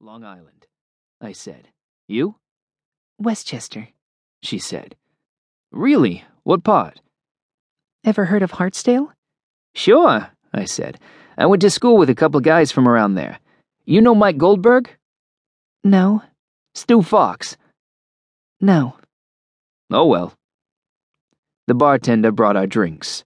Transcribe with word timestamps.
Long 0.00 0.24
Island, 0.24 0.66
I 1.20 1.32
said. 1.32 1.68
You? 2.06 2.36
Westchester. 3.18 3.88
She 4.42 4.58
said. 4.58 4.94
Really? 5.72 6.24
What 6.42 6.64
part? 6.64 7.00
Ever 8.04 8.26
heard 8.26 8.42
of 8.42 8.52
Hartsdale? 8.52 9.12
Sure, 9.74 10.28
I 10.52 10.64
said. 10.64 11.00
I 11.38 11.46
went 11.46 11.62
to 11.62 11.70
school 11.70 11.96
with 11.96 12.10
a 12.10 12.14
couple 12.14 12.38
of 12.38 12.44
guys 12.44 12.70
from 12.70 12.86
around 12.86 13.14
there. 13.14 13.38
You 13.84 14.00
know 14.00 14.14
Mike 14.14 14.36
Goldberg? 14.36 14.90
No. 15.82 16.22
Stu 16.74 17.02
Fox? 17.02 17.56
No. 18.60 18.96
Oh 19.90 20.06
well. 20.06 20.34
The 21.66 21.74
bartender 21.74 22.32
brought 22.32 22.56
our 22.56 22.66
drinks. 22.66 23.24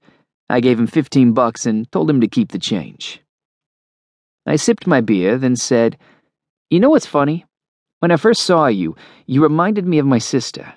I 0.48 0.60
gave 0.60 0.78
him 0.78 0.86
15 0.86 1.32
bucks 1.32 1.66
and 1.66 1.90
told 1.90 2.08
him 2.08 2.20
to 2.20 2.28
keep 2.28 2.52
the 2.52 2.58
change. 2.58 3.20
I 4.46 4.56
sipped 4.56 4.86
my 4.86 5.00
beer, 5.00 5.36
then 5.36 5.56
said, 5.56 5.98
You 6.70 6.78
know 6.78 6.90
what's 6.90 7.06
funny? 7.06 7.44
When 7.98 8.12
I 8.12 8.16
first 8.16 8.42
saw 8.42 8.66
you, 8.66 8.96
you 9.26 9.42
reminded 9.42 9.86
me 9.86 9.98
of 9.98 10.06
my 10.06 10.18
sister. 10.18 10.72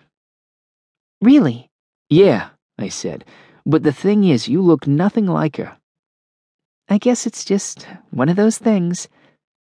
Really? 1.21 1.69
Yeah, 2.09 2.49
I 2.77 2.89
said, 2.89 3.23
but 3.65 3.83
the 3.83 3.93
thing 3.93 4.23
is, 4.23 4.47
you 4.47 4.61
look 4.61 4.87
nothing 4.87 5.27
like 5.27 5.57
her. 5.57 5.77
I 6.89 6.97
guess 6.97 7.25
it's 7.25 7.45
just 7.45 7.87
one 8.09 8.27
of 8.27 8.35
those 8.35 8.57
things, 8.57 9.07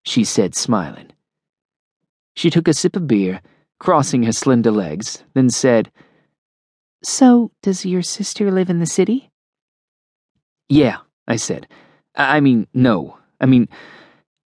she 0.05 0.23
said, 0.23 0.55
smiling. 0.55 1.11
She 2.35 2.49
took 2.49 2.67
a 2.67 2.73
sip 2.73 2.95
of 2.95 3.07
beer, 3.07 3.41
crossing 3.79 4.23
her 4.23 4.31
slender 4.31 4.71
legs, 4.71 5.23
then 5.33 5.49
said, 5.49 5.91
So, 7.03 7.51
does 7.61 7.85
your 7.85 8.03
sister 8.03 8.51
live 8.51 8.69
in 8.69 8.79
the 8.79 8.85
city? 8.85 9.31
Yeah, 10.69 10.97
I 11.27 11.35
said. 11.35 11.67
I 12.15 12.39
mean, 12.39 12.67
no. 12.73 13.17
I 13.41 13.45
mean, 13.45 13.67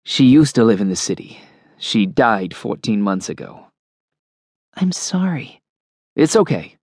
she 0.04 0.24
used 0.24 0.54
to 0.54 0.64
live 0.64 0.80
in 0.80 0.88
the 0.88 0.96
city. 0.96 1.38
She 1.84 2.06
died 2.06 2.56
14 2.56 3.02
months 3.02 3.28
ago. 3.28 3.66
I'm 4.74 4.90
sorry. 4.90 5.60
It's 6.16 6.34
okay. 6.34 6.78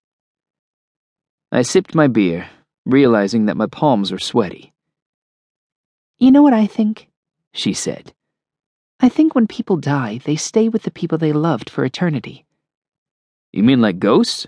I 1.51 1.63
sipped 1.63 1.95
my 1.95 2.05
beer, 2.05 2.47
realizing 2.85 3.47
that 3.47 3.57
my 3.57 3.65
palms 3.65 4.11
were 4.11 4.19
sweaty. 4.19 4.73
You 6.19 6.29
know 6.29 6.43
what 6.43 6.53
I 6.53 6.67
think? 6.67 7.07
She 7.51 7.73
said. 7.73 8.13
I 8.99 9.09
think 9.09 9.33
when 9.33 9.47
people 9.47 9.75
die, 9.75 10.19
they 10.23 10.35
stay 10.35 10.69
with 10.69 10.83
the 10.83 10.91
people 10.91 11.17
they 11.17 11.33
loved 11.33 11.67
for 11.67 11.83
eternity. 11.83 12.45
You 13.51 13.63
mean 13.63 13.81
like 13.81 13.97
ghosts? 13.97 14.45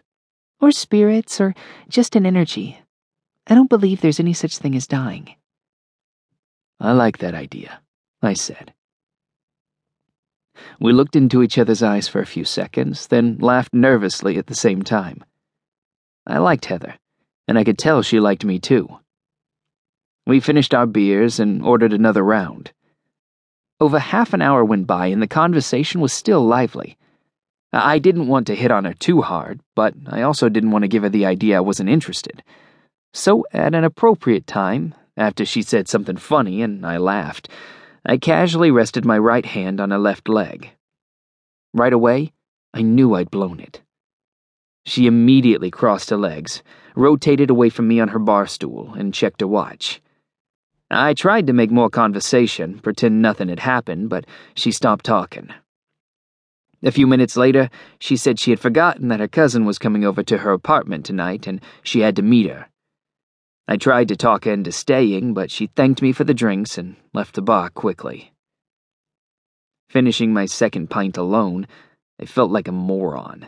Or 0.61 0.69
spirits, 0.69 1.41
or 1.41 1.55
just 1.89 2.15
an 2.15 2.27
energy. 2.27 2.79
I 3.47 3.55
don't 3.55 3.71
believe 3.71 4.01
there's 4.01 4.19
any 4.19 4.33
such 4.33 4.59
thing 4.59 4.75
as 4.75 4.85
dying. 4.85 5.33
I 6.79 6.91
like 6.91 7.17
that 7.17 7.33
idea, 7.33 7.81
I 8.21 8.35
said. 8.35 8.75
We 10.79 10.93
looked 10.93 11.15
into 11.15 11.41
each 11.41 11.57
other's 11.57 11.83
eyes 11.83 12.07
for 12.07 12.19
a 12.19 12.25
few 12.25 12.45
seconds, 12.45 13.07
then 13.07 13.37
laughed 13.39 13.73
nervously 13.73 14.37
at 14.37 14.47
the 14.47 14.55
same 14.55 14.81
time. 14.81 15.23
I 16.25 16.37
liked 16.37 16.65
Heather, 16.65 16.95
and 17.47 17.57
I 17.57 17.63
could 17.63 17.77
tell 17.77 18.01
she 18.01 18.19
liked 18.19 18.45
me 18.45 18.59
too. 18.59 18.99
We 20.25 20.39
finished 20.39 20.73
our 20.73 20.85
beers 20.85 21.39
and 21.39 21.61
ordered 21.61 21.93
another 21.93 22.23
round. 22.23 22.71
Over 23.79 23.99
half 23.99 24.33
an 24.33 24.41
hour 24.41 24.63
went 24.63 24.87
by 24.87 25.07
and 25.07 25.21
the 25.21 25.27
conversation 25.27 25.99
was 25.99 26.13
still 26.13 26.45
lively. 26.45 26.97
I 27.73 27.99
didn't 27.99 28.27
want 28.27 28.47
to 28.47 28.55
hit 28.55 28.71
on 28.71 28.85
her 28.85 28.93
too 28.93 29.21
hard, 29.21 29.59
but 29.75 29.95
I 30.07 30.21
also 30.21 30.47
didn't 30.47 30.71
want 30.71 30.83
to 30.83 30.87
give 30.87 31.03
her 31.03 31.09
the 31.09 31.25
idea 31.25 31.57
I 31.57 31.61
wasn't 31.61 31.89
interested. 31.89 32.43
So, 33.13 33.45
at 33.51 33.75
an 33.75 33.83
appropriate 33.83 34.47
time, 34.47 34.93
after 35.17 35.43
she 35.45 35.61
said 35.61 35.87
something 35.87 36.17
funny 36.17 36.61
and 36.61 36.85
I 36.85 36.97
laughed, 36.97 37.49
I 38.05 38.17
casually 38.17 38.69
rested 38.69 39.05
my 39.05 39.17
right 39.17 39.45
hand 39.45 39.79
on 39.79 39.91
her 39.91 39.97
left 39.97 40.27
leg. 40.27 40.71
Right 41.73 41.93
away, 41.93 42.33
I 42.73 42.81
knew 42.81 43.13
I'd 43.13 43.31
blown 43.31 43.59
it. 43.59 43.81
She 44.85 45.07
immediately 45.07 45.71
crossed 45.71 46.09
her 46.09 46.17
legs, 46.17 46.61
rotated 46.95 47.49
away 47.49 47.69
from 47.69 47.87
me 47.87 48.01
on 48.01 48.09
her 48.09 48.19
bar 48.19 48.45
stool, 48.45 48.93
and 48.93 49.13
checked 49.13 49.39
her 49.39 49.47
watch. 49.47 50.01
I 50.91 51.13
tried 51.13 51.47
to 51.47 51.53
make 51.53 51.71
more 51.71 51.89
conversation, 51.89 52.79
pretend 52.79 53.21
nothing 53.21 53.47
had 53.47 53.61
happened, 53.61 54.09
but 54.09 54.25
she 54.53 54.71
stopped 54.71 55.05
talking. 55.05 55.49
A 56.83 56.91
few 56.91 57.07
minutes 57.07 57.37
later, 57.37 57.69
she 57.99 58.17
said 58.17 58.37
she 58.37 58.51
had 58.51 58.59
forgotten 58.59 59.07
that 59.07 59.21
her 59.21 59.27
cousin 59.29 59.63
was 59.63 59.79
coming 59.79 60.03
over 60.03 60.21
to 60.23 60.39
her 60.39 60.51
apartment 60.51 61.05
tonight 61.05 61.47
and 61.47 61.61
she 61.81 62.01
had 62.01 62.17
to 62.17 62.21
meet 62.21 62.49
her. 62.49 62.67
I 63.67 63.77
tried 63.77 64.09
to 64.09 64.17
talk 64.17 64.45
into 64.45 64.71
staying, 64.71 65.33
but 65.33 65.49
she 65.49 65.67
thanked 65.67 66.01
me 66.01 66.11
for 66.11 66.25
the 66.25 66.33
drinks 66.33 66.77
and 66.77 66.97
left 67.13 67.35
the 67.35 67.41
bar 67.41 67.69
quickly. 67.69 68.33
Finishing 69.89 70.33
my 70.33 70.45
second 70.45 70.89
pint 70.89 71.17
alone, 71.17 71.67
I 72.19 72.25
felt 72.25 72.51
like 72.51 72.67
a 72.67 72.73
moron. 72.73 73.47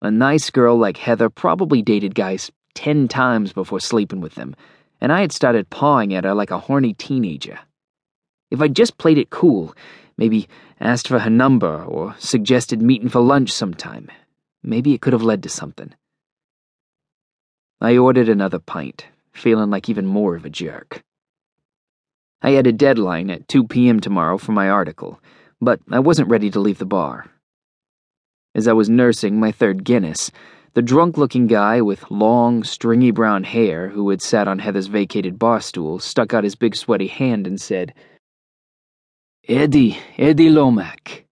A 0.00 0.10
nice 0.10 0.50
girl 0.50 0.76
like 0.78 0.96
Heather 0.96 1.28
probably 1.28 1.82
dated 1.82 2.14
guys 2.14 2.50
ten 2.74 3.06
times 3.06 3.52
before 3.52 3.80
sleeping 3.80 4.20
with 4.20 4.34
them, 4.34 4.56
and 5.00 5.12
I 5.12 5.20
had 5.20 5.32
started 5.32 5.68
pawing 5.68 6.14
at 6.14 6.24
her 6.24 6.34
like 6.34 6.50
a 6.50 6.58
horny 6.58 6.94
teenager. 6.94 7.58
If 8.50 8.60
I'd 8.62 8.76
just 8.76 8.98
played 8.98 9.18
it 9.18 9.30
cool, 9.30 9.74
maybe 10.16 10.48
asked 10.80 11.08
for 11.08 11.18
her 11.18 11.30
number 11.30 11.84
or 11.84 12.14
suggested 12.18 12.80
meeting 12.80 13.08
for 13.08 13.20
lunch 13.20 13.52
sometime, 13.52 14.10
maybe 14.62 14.94
it 14.94 15.02
could 15.02 15.12
have 15.12 15.22
led 15.22 15.42
to 15.42 15.48
something. 15.48 15.92
I 17.82 17.96
ordered 17.96 18.28
another 18.28 18.60
pint, 18.60 19.08
feeling 19.32 19.68
like 19.68 19.88
even 19.88 20.06
more 20.06 20.36
of 20.36 20.44
a 20.44 20.50
jerk. 20.50 21.02
I 22.40 22.50
had 22.50 22.68
a 22.68 22.72
deadline 22.72 23.28
at 23.28 23.48
2 23.48 23.66
p.m. 23.66 23.98
tomorrow 23.98 24.38
for 24.38 24.52
my 24.52 24.70
article, 24.70 25.20
but 25.60 25.80
I 25.90 25.98
wasn't 25.98 26.30
ready 26.30 26.48
to 26.52 26.60
leave 26.60 26.78
the 26.78 26.86
bar. 26.86 27.26
As 28.54 28.68
I 28.68 28.72
was 28.72 28.88
nursing 28.88 29.40
my 29.40 29.50
third 29.50 29.82
Guinness, 29.82 30.30
the 30.74 30.82
drunk 30.82 31.18
looking 31.18 31.48
guy 31.48 31.80
with 31.80 32.08
long, 32.08 32.62
stringy 32.62 33.10
brown 33.10 33.42
hair 33.42 33.88
who 33.88 34.10
had 34.10 34.22
sat 34.22 34.46
on 34.46 34.60
Heather's 34.60 34.86
vacated 34.86 35.36
bar 35.36 35.60
stool 35.60 35.98
stuck 35.98 36.32
out 36.32 36.44
his 36.44 36.54
big 36.54 36.76
sweaty 36.76 37.08
hand 37.08 37.48
and 37.48 37.60
said, 37.60 37.94
Eddie, 39.48 39.98
Eddie 40.18 40.50
Lomac. 40.50 41.24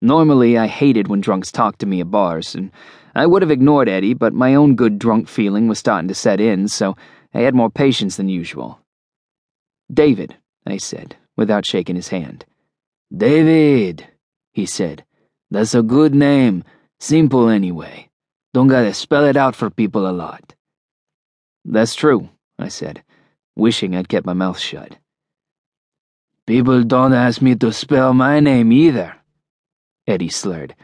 Normally, 0.00 0.56
I 0.56 0.68
hated 0.68 1.08
when 1.08 1.20
drunks 1.20 1.52
talked 1.52 1.80
to 1.80 1.86
me 1.86 2.00
at 2.00 2.10
bars, 2.10 2.54
and 2.54 2.70
I 3.18 3.26
would 3.26 3.42
have 3.42 3.50
ignored 3.50 3.88
Eddie, 3.88 4.14
but 4.14 4.32
my 4.32 4.54
own 4.54 4.76
good 4.76 4.96
drunk 4.96 5.26
feeling 5.28 5.66
was 5.66 5.80
starting 5.80 6.06
to 6.06 6.14
set 6.14 6.40
in, 6.40 6.68
so 6.68 6.96
I 7.34 7.40
had 7.40 7.52
more 7.52 7.68
patience 7.68 8.16
than 8.16 8.28
usual. 8.28 8.78
David, 9.92 10.36
I 10.64 10.76
said, 10.76 11.16
without 11.36 11.66
shaking 11.66 11.96
his 11.96 12.08
hand. 12.08 12.44
David, 13.12 14.06
he 14.52 14.66
said. 14.66 15.04
That's 15.50 15.74
a 15.74 15.82
good 15.82 16.14
name. 16.14 16.62
Simple 17.00 17.48
anyway. 17.48 18.08
Don't 18.54 18.68
gotta 18.68 18.94
spell 18.94 19.24
it 19.24 19.36
out 19.36 19.56
for 19.56 19.68
people 19.68 20.08
a 20.08 20.12
lot. 20.12 20.54
That's 21.64 21.96
true, 21.96 22.28
I 22.56 22.68
said, 22.68 23.02
wishing 23.56 23.96
I'd 23.96 24.08
kept 24.08 24.26
my 24.26 24.32
mouth 24.32 24.60
shut. 24.60 24.96
People 26.46 26.84
don't 26.84 27.12
ask 27.12 27.42
me 27.42 27.56
to 27.56 27.72
spell 27.72 28.14
my 28.14 28.38
name 28.38 28.70
either, 28.70 29.16
Eddie 30.06 30.28
slurred. 30.28 30.76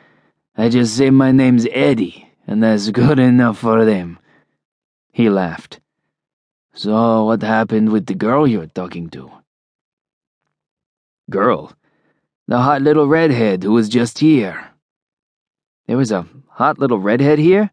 I 0.56 0.68
just 0.68 0.96
say 0.96 1.10
my 1.10 1.30
name's 1.30 1.66
Eddie, 1.70 2.23
and 2.46 2.62
that's 2.62 2.90
good 2.90 3.18
enough 3.18 3.58
for 3.58 3.84
them. 3.84 4.18
He 5.12 5.28
laughed. 5.30 5.80
So, 6.74 7.24
what 7.24 7.42
happened 7.42 7.92
with 7.92 8.06
the 8.06 8.14
girl 8.14 8.46
you 8.46 8.58
were 8.58 8.66
talking 8.66 9.08
to? 9.10 9.30
Girl? 11.30 11.72
The 12.48 12.58
hot 12.58 12.82
little 12.82 13.06
redhead 13.06 13.62
who 13.62 13.72
was 13.72 13.88
just 13.88 14.18
here. 14.18 14.70
There 15.86 15.96
was 15.96 16.12
a 16.12 16.26
hot 16.48 16.78
little 16.78 16.98
redhead 16.98 17.38
here? 17.38 17.70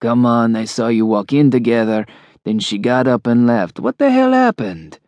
Come 0.00 0.26
on, 0.26 0.56
I 0.56 0.64
saw 0.64 0.88
you 0.88 1.06
walk 1.06 1.32
in 1.32 1.50
together, 1.50 2.06
then 2.44 2.58
she 2.58 2.78
got 2.78 3.06
up 3.06 3.26
and 3.26 3.46
left. 3.46 3.80
What 3.80 3.98
the 3.98 4.10
hell 4.10 4.32
happened? 4.32 4.98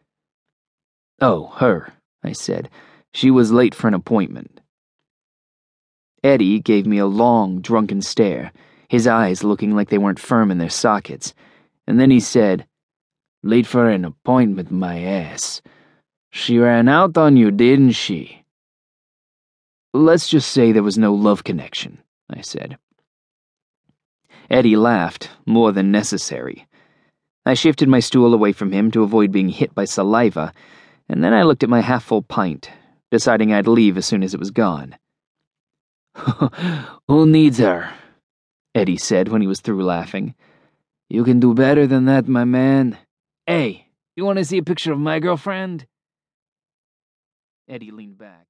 Oh, 1.21 1.49
her, 1.57 1.93
I 2.23 2.33
said. 2.33 2.71
She 3.13 3.31
was 3.31 3.53
late 3.53 3.75
for 3.75 3.89
an 3.89 3.95
appointment. 3.95 4.61
Eddie 6.25 6.59
gave 6.59 6.87
me 6.87 6.97
a 6.97 7.07
long, 7.07 7.61
drunken 7.61 8.01
stare, 8.01 8.51
his 8.89 9.07
eyes 9.07 9.45
looking 9.45 9.77
like 9.77 9.91
they 9.91 9.99
weren't 9.99 10.19
firm 10.19 10.51
in 10.51 10.57
their 10.57 10.71
sockets, 10.71 11.35
and 11.87 12.01
then 12.01 12.11
he 12.11 12.19
said, 12.19 12.67
Late 13.43 13.67
for 13.67 13.91
an 13.91 14.07
appointment, 14.07 14.71
my 14.71 15.03
ass. 15.03 15.61
She 16.31 16.59
ran 16.59 16.89
out 16.89 17.19
on 17.19 17.37
you, 17.37 17.51
didn't 17.51 17.93
she? 17.93 18.43
Let's 19.93 20.27
just 20.27 20.51
say 20.51 20.73
there 20.73 20.83
was 20.83 20.97
no 20.97 21.13
love 21.13 21.45
connection, 21.45 21.99
I 22.31 22.41
said. 22.41 22.79
Eddie 24.49 24.77
laughed, 24.77 25.29
more 25.45 25.73
than 25.73 25.93
necessary. 25.93 26.67
I 27.45 27.53
shifted 27.53 27.87
my 27.87 28.01
stool 28.01 28.33
away 28.33 28.53
from 28.53 28.73
him 28.73 28.91
to 28.93 29.03
avoid 29.03 29.31
being 29.31 29.51
hit 29.51 29.75
by 29.75 29.85
saliva, 29.85 30.55
and 31.07 31.23
then 31.23 31.35
I 31.35 31.43
looked 31.43 31.63
at 31.63 31.69
my 31.69 31.83
half 31.83 32.05
full 32.05 32.23
pint, 32.23 32.71
deciding 33.11 33.53
I'd 33.53 33.69
leave 33.69 33.99
as 33.99 34.07
soon 34.07 34.23
as 34.23 34.33
it 34.33 34.41
was 34.41 34.51
gone. 34.51 34.97
Who 37.09 37.27
needs 37.27 37.59
her? 37.59 37.93
Eddie 38.75 38.97
said 38.97 39.29
when 39.29 39.41
he 39.41 39.47
was 39.47 39.61
through 39.61 39.85
laughing. 39.85 40.35
You 41.09 41.25
can 41.25 41.39
do 41.39 41.55
better 41.55 41.87
than 41.87 42.07
that, 42.07 42.27
my 42.27 42.45
man. 42.45 42.99
Hey, 43.47 43.89
you 44.17 44.25
want 44.25 44.39
to 44.39 44.45
see 44.45 44.59
a 44.59 44.63
picture 44.63 44.93
of 44.93 44.99
my 44.99 45.21
girlfriend? 45.21 45.87
Eddie 47.69 47.91
leaned 47.91 48.19
back. 48.19 48.43